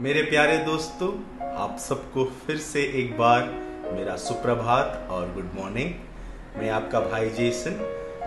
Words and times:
मेरे 0.00 0.22
प्यारे 0.22 0.56
दोस्तों, 0.58 1.08
आप 1.56 1.76
सबको 1.78 2.24
फिर 2.24 2.56
से 2.56 2.82
एक 2.82 3.18
बार 3.18 3.42
मेरा 3.92 4.16
सुप्रभात 4.16 5.08
और 5.10 5.32
गुड 5.34 5.50
मॉर्निंग। 5.54 5.90
मैं 6.56 6.70
आपका 6.70 7.00
भाई 7.00 7.28
जेसन, 7.30 7.70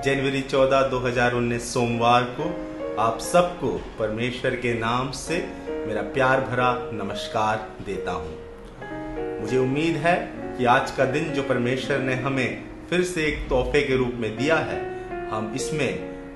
जनवरी 0.05 0.41
14 0.41 0.81
2019 0.81 1.73
सोमवार 1.73 2.23
को 2.23 2.49
आप 3.01 3.20
सबको 3.20 3.67
परमेश्वर 3.99 4.55
के 4.55 4.73
नाम 4.73 5.12
से 5.12 5.49
मेरा 5.88 6.01
प्यार 6.01 6.41
भरा 6.41 6.89
नमस्कार 6.94 7.70
देता 7.85 8.12
हूँ। 8.12 9.42
मुझे 9.42 9.58
उम्मीद 9.58 9.96
है 9.96 10.15
कि 10.58 10.65
आज 10.65 10.92
का 10.92 11.05
दिन 11.05 11.33
जो 11.33 11.44
परमेश्वर 11.44 11.97
ने 11.97 12.15
हमें 12.15 12.63
फिर 12.90 13.03
से 13.03 13.26
एक 13.26 13.49
तोहफे 13.49 13.81
के 13.81 13.96
रूप 13.96 14.13
में 14.15 14.37
दिया 14.37 14.55
है, 14.55 14.81
हम 15.29 15.53
इसमें 15.55 15.92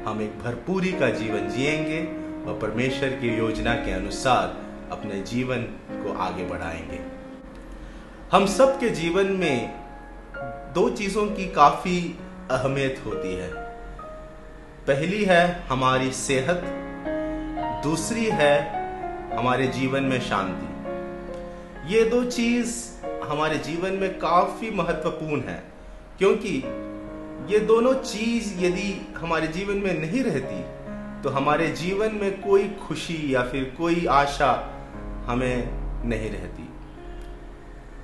हम 0.05 0.21
एक 0.21 0.39
भरपूरी 0.39 0.91
का 0.91 1.09
जीवन 1.09 1.49
जिएँगे 1.49 2.05
और 2.49 2.59
परमेश्वर 2.59 3.09
की 3.09 3.38
योजना 3.38 3.75
के 3.75 3.91
अनुसार 3.91 4.66
अपने 4.91 5.21
जीवन 5.21 5.61
को 5.93 6.17
आगे 6.17 6.45
बढ़ाएँगे। 6.45 6.99
हम 8.31 8.45
सब 8.45 8.80
के 8.80 8.89
जीवन 8.89 9.31
में 9.31 9.73
दो 10.73 10.89
चीज़ों 10.89 11.25
की 11.27 11.48
काफ़ी 11.48 11.99
अहमियत 12.52 13.02
होती 13.05 13.35
है। 13.35 13.49
पहली 14.88 15.23
है 15.26 15.43
हमारी 15.70 16.12
सेहत, 16.12 16.62
दूसरी 17.84 18.26
है 18.34 18.55
हमारे 19.38 19.67
जीवन 19.67 20.03
में 20.03 20.20
शांति। 20.21 21.93
ये 21.93 22.04
दो 22.04 22.23
चीज़ 22.23 22.76
हमारे 23.23 23.57
जीवन 23.57 23.93
में 23.93 24.17
काफ़ी 24.20 24.71
महत्वपूर्ण 24.71 25.41
है, 25.41 25.63
क्योंकि 26.17 26.55
ये 27.54 27.59
दोनों 27.59 27.93
चीज़ 27.93 28.54
यदि 28.59 29.15
हमारे 29.17 29.48
जीवन 29.48 29.77
में 29.77 29.93
नहीं 29.93 30.23
रहती 30.23 30.63
तो 31.23 31.29
हमारे 31.29 31.67
जीवन 31.67 32.15
में 32.15 32.41
कोई 32.41 32.67
खुशी 32.81 33.35
या 33.35 33.41
फिर 33.43 33.63
कोई 33.77 34.05
आशा 34.05 34.51
हमें 35.27 36.08
नहीं 36.09 36.30
रहती। 36.31 36.70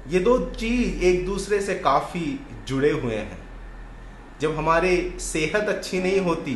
ये 0.07 0.19
दो 0.19 0.37
चीज़ 0.51 1.03
एक 1.03 1.25
दूसरे 1.25 1.59
से 1.61 1.75
काफ़ी 1.75 2.39
जुड़े 2.67 2.91
हुए 2.91 3.15
हैं। 3.15 3.37
जब 4.41 4.55
हमारे 4.57 4.95
सेहत 5.19 5.69
अच्छी 5.69 6.01
नहीं 6.01 6.19
होती 6.19 6.55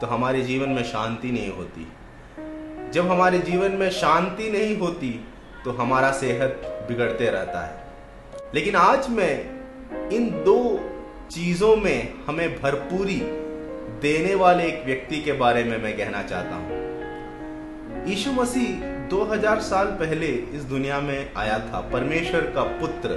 तो 0.00 0.06
हमारे 0.06 0.42
जीवन 0.42 0.68
में 0.68 0.82
शांति 0.84 1.30
नहीं 1.30 1.50
होती। 1.50 1.86
जब 2.92 3.10
हमारे 3.10 3.38
जीवन 3.38 3.72
में 3.72 3.90
शांति 3.90 4.50
नहीं 4.50 4.76
होती 4.78 5.10
तो 5.64 5.70
हमारा 5.72 6.10
सेहत 6.12 6.60
बिगड़ते 6.88 7.30
रहता 7.30 7.64
है। 7.66 8.52
लेकिन 8.54 8.76
आज 8.76 9.08
मैं 9.10 10.10
इन 10.10 10.30
दो 10.44 10.58
चीज़ों 11.30 11.76
में 11.76 12.14
हमें 12.26 12.60
भरपूरी 12.62 13.20
देने 14.02 14.34
वाले 14.34 14.64
एक 14.64 14.84
व्यक्ति 14.86 15.20
के 15.20 15.32
बारे 15.32 15.64
में 15.64 15.76
मैं 15.82 15.96
कहना 15.96 16.22
चाहता 16.22 16.56
हूँ। 16.56 18.06
यीशु 18.08 18.32
मसीह 18.32 18.92
2000 19.10 19.60
साल 19.60 19.86
पहले 19.86 20.26
इस 20.26 20.62
दुनिया 20.62 21.00
में 21.00 21.32
आया 21.36 21.58
था 21.58 21.80
परमेश्वर 21.92 22.40
का 22.40 22.62
पुत्र। 22.62 23.16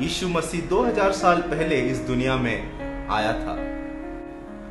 यीशु 0.00 0.28
मसीह 0.28 0.60
2000 0.60 1.12
साल 1.12 1.40
पहले 1.40 1.80
इस 1.80 1.98
दुनिया 1.98 2.36
में 2.36 2.56
आया 3.08 3.32
था। 3.32 3.52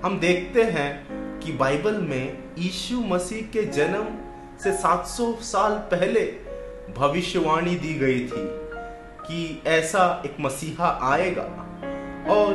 हम 0.08 0.20
देखते 0.20 0.64
हैं 0.64 1.08
कि 1.40 1.52
बाइबल 1.52 1.98
में 2.02 2.38
यीशु 2.58 3.00
मसीह 3.00 3.42
के 3.42 3.64
जन्म 3.64 4.08
से 4.64 4.74
700 4.78 5.32
साल 5.42 5.72
पहले 5.72 6.22
भविष्यवाणी 6.98 7.76
दी 7.76 7.94
गई 7.94 8.20
थी 8.20 8.46
कि 9.28 9.62
ऐसा 9.68 10.24
एक 10.26 10.36
मसीहा 10.42 11.00
आएगा। 11.04 11.48
और 12.30 12.54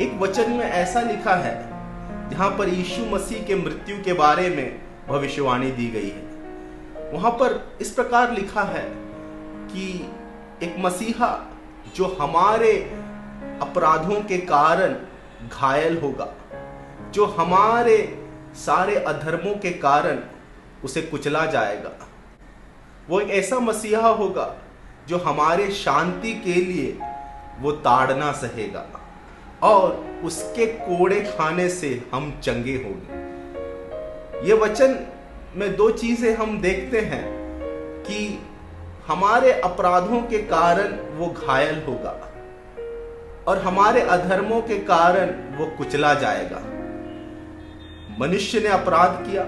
एक 0.00 0.18
वचन 0.20 0.50
में 0.50 0.64
ऐसा 0.64 1.00
लिखा 1.00 1.34
है, 1.34 1.54
जहाँ 2.30 2.50
पर 2.50 2.68
यीशु 2.68 3.04
मसीह 3.04 3.42
के 3.44 3.54
मृत्यु 3.54 3.96
के 4.02 4.12
बारे 4.12 4.48
में 4.48 4.80
भविष्यवाणी 5.08 5.70
दी 5.70 5.88
गई 5.88 6.08
है। 6.08 6.29
वहाँ 7.12 7.30
पर 7.32 7.78
इस 7.80 7.90
प्रकार 7.90 8.32
लिखा 8.32 8.62
है 8.62 8.84
कि 9.66 9.86
एक 10.62 10.74
मसीहा 10.78 11.28
जो 11.96 12.06
हमारे 12.20 12.72
अपराधों 13.62 14.20
के 14.22 14.38
कारण 14.38 14.94
घायल 15.48 15.98
होगा, 15.98 16.28
जो 17.12 17.24
हमारे 17.24 17.96
सारे 18.56 18.94
अधर्मों 18.96 19.54
के 19.54 19.70
कारण 19.78 20.18
उसे 20.84 21.02
कुचला 21.02 21.44
जाएगा, 21.46 21.90
वो 23.08 23.20
एक 23.20 23.30
ऐसा 23.30 23.58
मसीहा 23.58 24.08
होगा 24.08 24.54
जो 25.08 25.18
हमारे 25.18 25.70
शांति 25.70 26.32
के 26.34 26.54
लिए 26.54 26.98
वो 27.60 27.72
ताड़ना 27.72 28.32
सहेगा 28.32 28.86
और 29.62 30.20
उसके 30.24 30.66
कोड़े 30.66 31.20
खाने 31.22 31.68
से 31.68 31.90
हम 32.14 32.30
चंगे 32.42 32.76
होंगे। 32.76 34.48
ये 34.48 34.54
वचन 34.54 34.94
में 35.56 35.74
दो 35.76 35.90
चीज़ें 35.90 36.34
हम 36.36 36.60
देखते 36.60 37.00
हैं 37.02 37.24
कि 38.04 38.18
हमारे 39.06 39.52
अपराधों 39.60 40.20
के 40.22 40.38
कारण 40.44 40.92
वो 41.16 41.26
घायल 41.28 41.82
होगा 41.84 42.10
और 43.48 43.58
हमारे 43.58 44.00
अधर्मों 44.08 44.60
के 44.62 44.78
कारण 44.84 45.30
वो 45.56 45.66
कुचला 45.78 46.12
जाएगा। 46.14 46.60
मनुष्य 48.18 48.60
ने 48.60 48.68
अपराध 48.68 49.24
किया, 49.26 49.44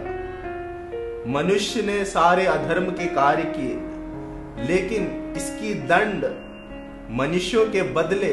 मनुष्य 1.32 1.82
ने 1.82 2.04
सारे 2.04 2.46
अधर्म 2.46 2.90
के 2.90 3.06
कार्य 3.14 3.42
किए, 3.56 4.66
लेकिन 4.66 5.34
इसकी 5.36 5.74
दंड 5.88 6.24
मनुष्यों 7.20 7.66
के 7.66 7.82
बदले 7.92 8.32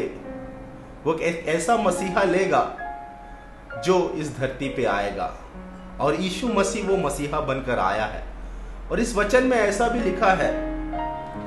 वो 1.06 1.18
ऐसा 1.19 1.78
मसीहा 1.78 2.24
लेगा 2.24 2.63
जो 3.85 3.97
इस 4.18 4.38
धरती 4.38 4.69
पे 4.69 4.85
आएगा। 4.88 5.34
और 6.01 6.15
यीशु 6.15 6.47
मसीह 6.47 6.87
वो 6.87 6.97
मसीहा 6.97 7.39
बनकर 7.41 7.79
आया 7.79 8.05
है। 8.05 8.23
और 8.91 8.99
इस 8.99 9.15
वचन 9.15 9.43
में 9.43 9.57
ऐसा 9.57 9.87
भी 9.87 9.99
लिखा 9.99 10.31
है 10.33 10.51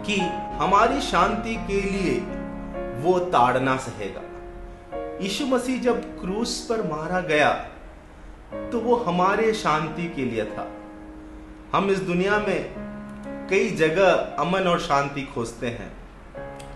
कि 0.06 0.18
हमारी 0.58 1.00
शांति 1.00 1.54
के 1.68 1.80
लिए 1.82 2.18
वो 3.02 3.18
ताड़ना 3.32 3.76
सहेगा। 3.76 4.22
यीशु 5.22 5.46
मसीह 5.46 5.80
जब 5.82 6.02
क्रूस 6.20 6.66
पर 6.70 6.82
मारा 6.88 7.20
गया 7.22 7.52
तो 8.72 8.80
वो 8.80 8.96
हमारे 8.96 9.52
शांति 9.54 10.06
के 10.16 10.24
लिए 10.24 10.44
था। 10.44 10.66
हम 11.72 11.90
इस 11.90 11.98
दुनिया 12.00 12.38
में 12.38 12.74
कई 13.50 13.70
जगह 13.70 14.10
अमन 14.38 14.68
और 14.68 14.80
शांति 14.80 15.22
खोजते 15.24 15.66
हैं, 15.68 15.92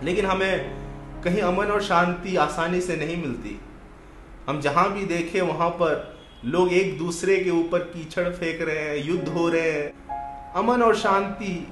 लेकिन 0.03 0.25
हमें 0.25 1.21
कहीं 1.23 1.41
अमन 1.41 1.65
और 1.65 1.81
शांति 1.83 2.35
आसानी 2.35 2.81
से 2.81 2.95
नहीं 2.95 3.17
मिलती। 3.17 3.59
हम 4.47 4.59
जहाँ 4.61 4.91
भी 4.93 5.05
देखें, 5.05 5.41
वहाँ 5.41 5.69
पर 5.71 6.16
लोग 6.45 6.73
एक 6.73 6.97
दूसरे 6.97 7.37
के 7.37 7.49
ऊपर 7.49 7.79
कीचड़ 7.79 8.29
फेंक 8.29 8.61
रहे 8.61 8.79
हैं, 8.79 9.05
युद्ध 9.05 9.27
हो 9.27 9.49
रहे 9.49 9.71
हैं। 9.71 10.53
अमन 10.53 10.81
और 10.81 10.95
शांति 10.95 11.67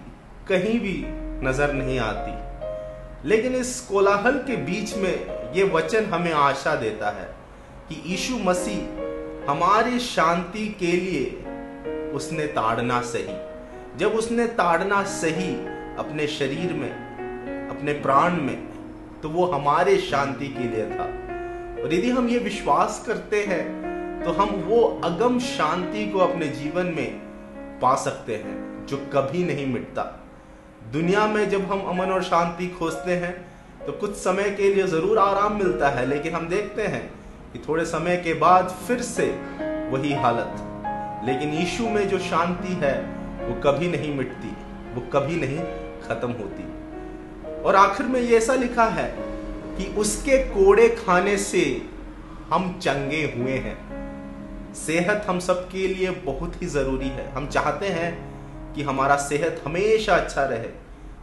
कहीं 0.49 0.79
भी 0.79 1.03
नज़र 1.47 1.73
नहीं 1.73 1.99
आती। 1.99 3.27
लेकिन 3.29 3.55
इस 3.55 3.81
कोलाहल 3.81 4.31
के 4.31 4.55
बीच 4.55 4.95
में 4.95 5.53
ये 5.53 5.63
वचन 5.63 6.05
हमें 6.05 6.33
आशा 6.33 6.75
देता 6.75 7.09
है 7.09 7.35
कि 7.89 8.01
यीशु 8.05 8.37
मसीह 8.37 9.51
हमारी 9.51 9.99
शांति 9.99 10.67
के 10.79 10.91
लिए 10.91 11.25
उसने 12.11 12.47
ताड़ना 12.47 13.01
सही। 13.01 13.37
जब 13.97 14.11
उसने 14.11 14.47
ताड़ना 14.47 15.03
सही 15.03 15.55
अपने 15.99 16.27
शरीर 16.27 16.73
में, 16.73 16.91
अपने 17.69 17.93
प्राण 17.93 18.41
में 18.41 18.67
तो 19.23 19.29
वो 19.29 19.45
हमारे 19.45 19.97
शांति 19.97 20.47
के 20.47 20.63
लिए 20.63 20.85
था। 20.85 21.05
और 21.83 21.93
यदि 21.93 22.09
हम 22.09 22.27
ये 22.27 22.39
विश्वास 22.39 23.03
करते 23.07 23.43
हैं 23.43 23.94
तो 24.25 24.31
हम 24.33 24.49
वो 24.67 24.77
अगम 25.03 25.37
शांति 25.39 26.05
को 26.11 26.19
अपने 26.19 26.47
जीवन 26.49 26.85
में 26.95 27.09
पा 27.81 27.93
सकते 27.95 28.35
हैं, 28.35 28.85
जो 28.87 28.97
कभी 29.13 29.43
नहीं 29.43 29.65
मिटता। 29.67 30.03
दुनिया 30.93 31.25
में 31.27 31.49
जब 31.49 31.71
हम 31.71 31.81
अमन 31.89 32.11
और 32.11 32.23
शांति 32.23 32.67
खोजते 32.69 33.15
हैं 33.15 33.33
तो 33.85 33.91
कुछ 33.93 34.15
समय 34.15 34.49
के 34.51 34.73
लिए 34.73 34.87
ज़रूर 34.87 35.17
आराम 35.19 35.57
मिलता 35.57 35.89
है, 35.89 36.05
लेकिन 36.05 36.33
हम 36.33 36.47
देखते 36.49 36.81
हैं 36.83 37.03
कि 37.53 37.59
थोड़े 37.59 37.85
समय 37.85 38.17
के 38.17 38.33
बाद 38.35 38.69
फिर 38.87 39.01
से 39.03 39.25
वही 39.91 40.13
हालत। 40.15 41.23
लेकिन 41.25 41.53
यीशु 41.53 41.89
में 41.89 42.07
जो 42.09 42.19
शांति 42.21 42.73
है, 42.75 42.97
वो 43.39 43.61
कभी 43.61 43.87
नहीं 43.87 44.13
मिटती, 44.15 44.55
वो 44.95 45.01
कभी 45.13 45.35
नहीं 45.35 45.59
खत्म 46.07 46.31
होती। 46.31 47.61
और 47.61 47.75
आखिर 47.75 48.05
में 48.05 48.19
ये 48.21 48.37
ऐसा 48.37 48.55
लिखा 48.55 48.85
है 48.91 49.07
कि 49.77 49.93
उसके 49.97 50.37
कोड़े 50.49 50.89
खाने 50.97 51.37
से 51.39 51.65
हम 52.51 52.77
चंगे 52.81 53.23
हुए 53.37 53.57
हैं। 53.59 53.77
सेहत 54.75 55.25
हम 55.27 55.39
सब 55.39 55.67
के 55.69 55.87
लिए 55.87 56.09
बहुत 56.25 56.61
ही 56.61 56.67
ज़रूरी 56.67 57.07
है। 57.09 57.29
हम 57.31 57.47
चाहते 57.47 57.87
हैं 57.89 58.73
कि 58.73 58.83
हमारा 58.83 59.15
सेहत 59.17 59.61
हमेशा 59.65 60.15
अच्छा 60.15 60.43
रहे, 60.45 60.69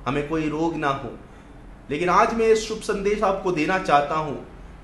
हमें 0.07 0.29
कोई 0.29 0.49
रोग 0.49 0.77
ना 0.77 0.89
हो। 0.95 1.11
लेकिन 1.91 2.09
आज 2.09 2.35
मैं 2.35 2.47
इस 2.47 2.67
शुभ 2.69 2.81
संदेश 2.83 3.23
आपको 3.23 3.53
देना 3.53 3.79
चाहता 3.79 4.15
हूँ 4.17 4.35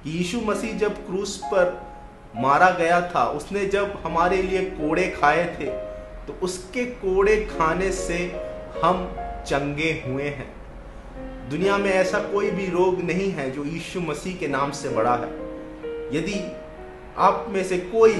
कि 0.04 0.10
यीशु 0.10 0.40
मसीह 0.40 0.76
जब 0.78 0.96
क्रूस 1.06 1.36
पर 1.44 1.80
मारा 2.36 2.70
गया 2.70 3.00
था, 3.10 3.24
उसने 3.28 3.64
जब 3.66 3.98
हमारे 4.04 4.42
लिए 4.42 4.62
कोड़े 4.72 5.08
खाए 5.10 5.44
थे 5.54 5.70
तो 6.26 6.38
उसके 6.42 6.84
कोड़े 6.84 7.36
खाने 7.48 7.90
से 7.92 8.18
हम 8.82 9.08
चंगे 9.46 9.90
हुए 10.06 10.28
हैं। 10.30 10.52
दुनिया 11.50 11.76
में 11.78 11.90
ऐसा 11.90 12.18
कोई 12.24 12.50
भी 12.50 12.66
रोग 12.66 13.00
नहीं 13.02 13.30
है 13.32 13.50
जो 13.50 13.64
यीशु 13.64 14.00
मसीह 14.00 14.36
के 14.36 14.48
नाम 14.48 14.70
से 14.72 14.88
बड़ा 14.88 15.14
है। 15.14 15.30
यदि 16.12 16.40
आप 17.18 17.46
में 17.48 17.62
से 17.64 17.78
कोई 17.88 18.14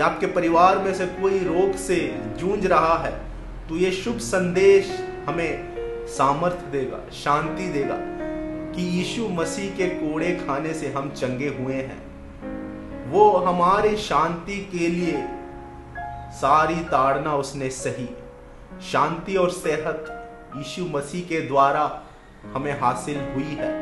आपके 0.00 0.26
परिवार 0.26 0.78
में 0.78 0.92
से 0.94 1.06
कोई 1.20 1.38
रोग 1.38 1.76
से 1.76 1.96
जूझ 2.38 2.66
रहा 2.66 2.96
है 2.98 3.12
तो 3.68 3.76
ये 3.76 3.90
शुभ 3.92 4.18
संदेश 4.18 4.90
हमें 5.26 6.06
सामर्थ्य 6.08 6.70
देगा, 6.70 6.98
शांति 7.12 7.68
देगा 7.68 7.96
कि 8.74 8.82
यीशु 8.88 9.28
मसीह 9.28 9.74
के 9.76 9.86
कोड़े 9.88 10.30
खाने 10.36 10.72
से 10.74 10.92
हम 10.92 11.10
चंगे 11.10 11.48
हुए 11.48 11.74
हैं। 11.74 13.10
वो 13.10 13.30
हमारे 13.36 13.96
शांति 13.98 14.56
के 14.72 14.88
लिए 14.88 15.24
सारी 16.32 16.74
ताड़ना 16.84 17.34
उसने 17.36 17.68
सही। 17.70 18.08
शांति 18.82 19.36
और 19.36 19.50
सेहत 19.50 20.06
यीशु 20.56 20.84
मसीह 20.88 21.24
के 21.28 21.40
द्वारा 21.40 21.84
हमें 22.54 22.72
हासिल 22.80 23.18
हुई 23.34 23.56
है 23.58 23.72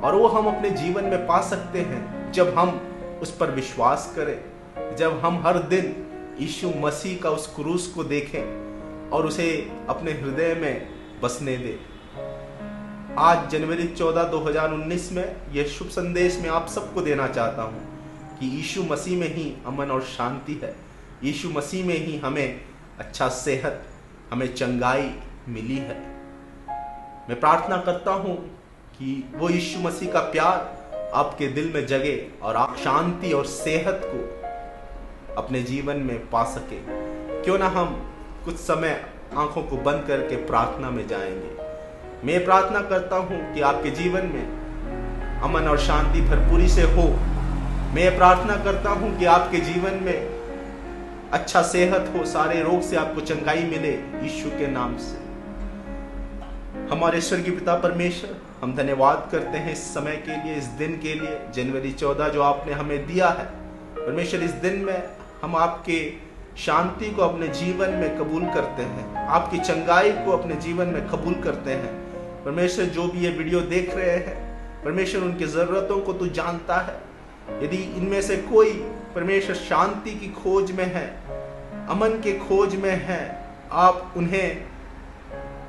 और 0.00 0.14
वो 0.14 0.28
हम 0.28 0.46
अपने 0.46 0.70
जीवन 0.70 1.04
में 1.04 1.26
पा 1.26 1.40
सकते 1.40 1.80
हैं 1.80 2.32
जब 2.32 2.54
हम 2.58 2.80
उस 3.22 3.36
पर 3.36 3.50
विश्वास 3.50 4.12
करें। 4.16 4.51
जब 4.98 5.20
हम 5.24 5.42
हर 5.46 5.58
दिन 5.58 5.94
यीशु 6.40 6.68
मसीह 6.76 7.18
का 7.22 7.30
उस 7.30 7.46
क्रूस 7.46 7.86
को 7.86 8.04
देखें 8.04 9.10
और 9.10 9.26
उसे 9.26 9.70
अपने 9.88 10.12
हृदय 10.12 10.54
में 10.54 10.88
बसने 11.22 11.56
दें। 11.56 13.14
आज 13.18 13.50
जनवरी 13.50 13.88
14 13.88 14.24
2019 14.24 15.12
में 15.12 15.36
यह 15.52 15.64
शुभ 15.64 15.88
संदेश 15.88 16.38
मैं 16.42 16.50
आप 16.50 16.68
सबको 16.68 17.00
देना 17.00 17.28
चाहता 17.28 17.62
हूँ 17.62 17.80
कि 18.40 18.46
यीशु 18.46 18.82
मसीह 18.82 19.18
में 19.18 19.34
ही 19.34 19.56
अमन 19.66 19.90
और 19.90 20.02
शांति 20.02 20.60
है। 20.62 20.74
यीशु 21.24 21.50
मसीह 21.50 21.86
में 21.86 22.06
ही 22.06 22.18
हमें 22.18 22.60
अच्छा 22.98 23.28
सेहत, 23.28 23.82
हमें 24.32 24.54
चंगाई 24.54 25.10
मिली 25.48 25.76
है। 25.76 25.98
मैं 27.28 27.40
प्रार्थना 27.40 27.76
करता 27.76 28.12
हूँ 28.12 28.36
कि 28.92 29.30
वो 29.34 29.50
यीशु 29.50 29.80
मसीह 29.80 30.12
का 30.12 30.20
प्यार 30.20 31.10
आपके 31.14 31.46
दिल 31.46 31.72
में 31.74 31.86
जगे 31.86 32.30
और 32.42 32.56
आप 32.56 32.76
शांति 32.76 33.32
और 33.32 33.46
सेहत 33.46 34.00
को 34.04 34.41
अपने 35.38 35.62
जीवन 35.62 35.96
में 35.96 36.30
पा 36.30 36.44
सके। 36.44 36.76
क्यों 37.42 37.58
ना 37.58 37.66
हम 37.66 38.12
कुछ 38.44 38.56
समय 38.56 39.06
आँखों 39.36 39.62
को 39.62 39.76
बंद 39.76 40.04
करके 40.08 40.36
प्रार्थना 40.36 40.90
में 40.90 41.08
जाएँगे। 41.08 41.72
मैं 42.26 42.44
प्रार्थना 42.44 42.80
करता 42.80 43.16
हूँ 43.16 43.54
कि 43.54 43.60
आपके 43.60 43.90
जीवन 43.90 44.26
में 44.26 44.62
अमन 45.42 45.62
और 45.62 45.78
शांति 45.78 46.20
भरपूरी 46.20 46.68
से 46.68 46.82
हो। 46.82 47.02
मैं 47.94 48.16
प्रार्थना 48.16 48.56
करता 48.56 48.90
हूँ 48.90 49.18
कि 49.18 49.24
आपके 49.24 49.58
जीवन 49.58 49.94
में 49.94 50.42
अच्छा 51.32 51.62
सेहत 51.62 52.12
हो, 52.16 52.24
सारे 52.24 52.62
रोग 52.62 52.80
से 52.82 52.96
आपको 52.96 53.20
चंगाई 53.20 53.62
मिले 53.62 53.92
यीशु 54.22 54.50
के 54.50 54.66
नाम 54.66 54.96
से। 54.96 55.22
हमारे 56.94 57.20
स्वर्गीय 57.20 57.54
पिता 57.54 57.74
परमेश्वर, 57.74 58.36
हम 58.62 58.76
धन्यवाद 58.76 59.28
करते 59.32 59.58
हैं 59.58 59.72
इस 59.72 59.94
समय 59.94 60.16
के 60.16 60.44
लिए, 60.44 60.54
इस 60.54 60.64
दिन 60.64 60.98
के 60.98 61.14
लिए, 61.14 61.38
जनवरी 61.54 61.92
चौदह 61.92 62.28
जो 62.28 62.42
आपने 62.42 62.72
हमें 62.72 63.06
दिया 63.06 63.28
है। 63.28 63.44
परमेश्वर, 64.06 64.42
इस 64.42 64.50
दिन 64.50 64.76
में 64.76 65.02
हम 65.42 65.56
आपके 65.56 66.12
शांति 66.56 67.10
को 67.10 67.22
अपने 67.22 67.48
जीवन 67.48 67.90
में 67.90 68.18
कबूल 68.18 68.42
करते 68.44 68.82
हैं। 68.82 69.14
आपकी 69.14 69.58
चंगाई 69.58 70.12
को 70.12 70.32
अपने 70.32 70.54
जीवन 70.54 70.86
में 70.86 71.08
कबूल 71.08 71.34
करते 71.34 71.70
हैं। 71.70 71.94
परमेश्वर, 72.44 72.84
जो 72.84 73.08
भी 73.08 73.18
ये 73.18 73.30
वीडियो 73.30 73.60
देख 73.60 73.94
रहे 73.94 74.10
हैं, 74.10 74.58
परमेश्वर, 74.84 75.22
उनकी 75.22 75.44
ज़रूरतों 75.44 76.00
को 76.00 76.12
तू 76.12 76.26
जानता 76.26 76.78
है। 76.78 77.00
यदि 77.64 77.76
इनमें 77.76 78.22
से 78.22 78.36
कोई 78.36 78.72
परमेश्वर 79.14 79.54
शांति 79.54 80.10
की 80.10 80.28
खोज 80.28 80.72
में 80.72 80.94
है, 80.94 81.06
अमन 81.88 82.08
के 82.08 82.38
खोज 82.38 82.76
में 82.76 83.04
है, 83.04 83.48
आप 83.72 84.14
उन्हें 84.16 84.64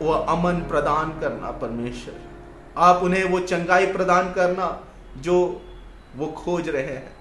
वो 0.02 0.14
अमन 0.14 0.54
प्रदान 0.54 1.20
करना, 1.20 1.52
परमेश्वर। 1.52 2.14
आप 2.78 3.04
उन्हें 3.04 3.24
वो 3.24 3.40
चंगाई 3.40 3.86
प्रदान 3.86 4.34
करना, 4.34 4.84
जो 5.18 5.62
वो 6.16 6.28
खोज 6.28 6.70
रहे 6.70 6.84
हैं। 6.84 7.14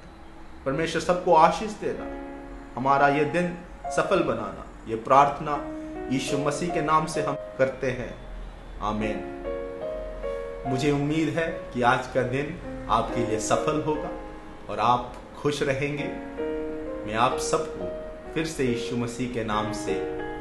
परमेश्वर, 0.67 1.01
सबको 1.01 1.35
आशीष 1.35 1.71
देना। 1.71 2.32
हमारा 2.77 3.09
ये 3.09 3.25
दिन 3.25 3.57
सफल 3.97 4.23
बनाना, 4.23 4.67
ये 4.89 4.97
प्रार्थना 4.97 5.57
यीशु 6.13 6.39
मसीह 6.39 6.75
के 6.75 6.83
नाम 6.83 7.07
से 7.07 7.23
हम 7.23 7.35
करते 7.59 7.91
हैं। 7.91 8.15
आमीन। 8.83 9.19
मुझे 10.67 10.91
उम्मीद 10.91 11.29
है 11.29 11.47
कि 11.75 11.83
आज 11.83 12.07
का 12.07 12.23
दिन 12.23 12.87
आपके 12.91 13.27
लिए 13.27 13.39
सफल 13.41 13.83
होगा 13.83 14.11
और 14.71 14.81
आप 14.81 15.13
खुश 15.37 15.63
रहेंगे। 15.63 16.05
मैं 17.07 17.15
आप 17.15 17.39
सबको 17.41 17.91
फिर 18.35 18.47
से 18.47 18.65
यीशु 18.65 18.97
मसीह 18.97 19.33
के 19.35 19.45
नाम 19.45 19.73
से 19.73 19.95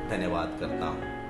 धन्यवाद 0.10 0.58
करता 0.60 0.86
हूँ। 0.86 1.21